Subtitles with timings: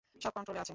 [0.21, 0.69] সব কন্ট্রোলে আছে?